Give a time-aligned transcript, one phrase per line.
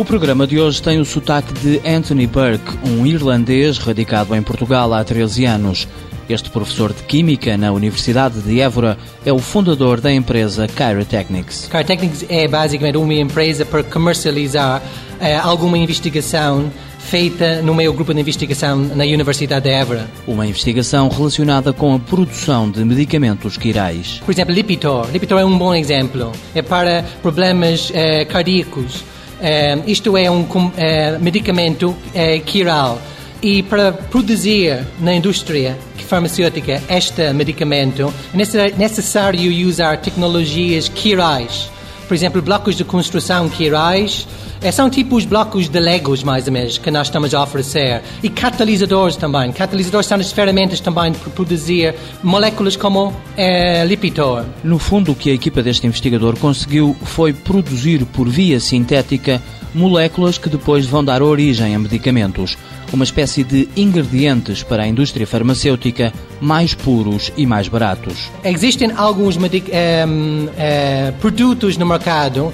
[0.00, 4.94] O programa de hoje tem o sotaque de Anthony Burke, um irlandês radicado em Portugal
[4.94, 5.86] há 13 anos.
[6.26, 8.96] Este professor de Química na Universidade de Évora
[9.26, 11.68] é o fundador da empresa Chirotechnics.
[11.70, 14.82] Chirotechnics é basicamente uma empresa para comercializar
[15.20, 20.08] eh, alguma investigação feita no meu grupo de investigação na Universidade de Évora.
[20.26, 24.22] Uma investigação relacionada com a produção de medicamentos quirais.
[24.24, 25.10] Por exemplo, Lipitor.
[25.12, 26.32] Lipitor é um bom exemplo.
[26.54, 29.04] É para problemas eh, cardíacos.
[29.40, 33.00] Eh, isto é um eh, medicamento eh, quiral.
[33.42, 35.76] E para produzir na indústria
[36.10, 41.70] farmacêutica este medicamento, é necessário usar tecnologias quirais.
[42.10, 44.26] Por exemplo, blocos de construção quirais
[44.60, 48.02] é, são tipo os blocos de Legos, mais ou menos, que nós estamos a oferecer.
[48.20, 49.52] E catalisadores também.
[49.52, 54.44] Catalisadores são as ferramentas também para produzir moléculas como é, Lipitor.
[54.64, 59.40] No fundo, o que a equipa deste investigador conseguiu foi produzir por via sintética
[59.74, 62.56] moléculas que depois vão dar origem a medicamentos.
[62.92, 68.30] Uma espécie de ingredientes para a indústria farmacêutica mais puros e mais baratos.
[68.44, 72.52] Existem alguns um, um, uh, produtos no mercado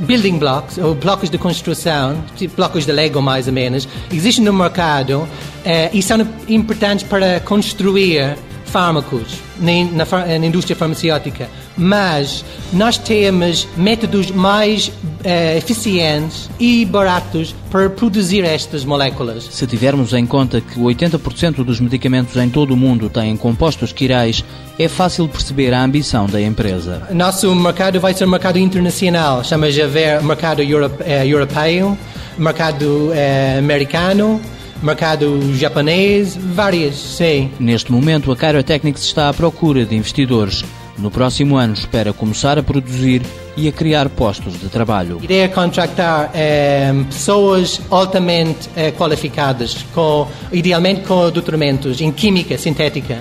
[0.00, 4.52] building blocks, ou blocos de construção, tipo blocos de Lego mais ou menos, existem no
[4.52, 5.28] mercado
[5.64, 8.36] eh, e são importantes para construir
[8.68, 14.92] fármacos na, na, na, indústria farmacêutica, mas nós temos métodos mais
[15.24, 19.48] eh, eficientes e baratos para produzir estas moléculas.
[19.50, 24.44] Se tivermos em conta que 80% dos medicamentos em todo o mundo têm compostos quirais,
[24.78, 27.08] é fácil perceber a ambição da empresa.
[27.10, 29.80] Nosso mercado vai ser um mercado internacional, chama-se
[30.22, 31.98] mercado eh, europeu,
[32.38, 34.40] mercado eh, americano,
[34.82, 37.50] mercado japonês, várias, sim.
[37.58, 40.64] Neste momento, a Chirotechnics está à procura de investidores.
[40.96, 43.22] No próximo ano, espera começar a produzir
[43.56, 45.18] e a criar postos de trabalho.
[45.20, 52.58] A ideia é contratar é, pessoas altamente é, qualificadas, com, idealmente com doutoramentos em química
[52.58, 53.18] sintética,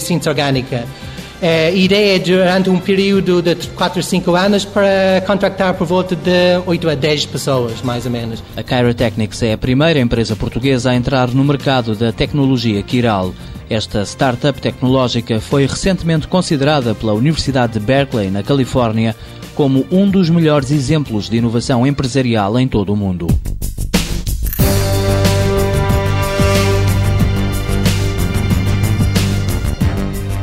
[0.00, 0.84] síntese orgânica
[1.40, 6.16] é, ideia é durante um período de 4 a 5 anos para contratar por volta
[6.16, 8.42] de 8 a 10 pessoas, mais ou menos.
[8.56, 13.32] A Chirotechnics é a primeira empresa portuguesa a entrar no mercado da tecnologia quiral.
[13.70, 19.14] Esta startup tecnológica foi recentemente considerada pela Universidade de Berkeley, na Califórnia,
[19.54, 23.26] como um dos melhores exemplos de inovação empresarial em todo o mundo.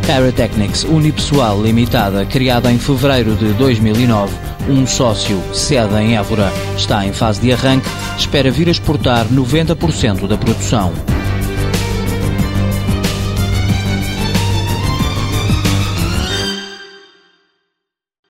[0.08, 4.34] Paratechnics Unipessoal Limitada, criada em fevereiro de 2009,
[4.70, 10.38] um sócio, sede em Évora, está em fase de arranque, espera vir exportar 90% da
[10.38, 10.94] produção.